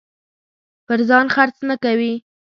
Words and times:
پر 0.85 0.99
ځان 1.09 1.25
خرڅ 1.35 1.55
نه 1.69 1.75
کوي. 1.83 2.13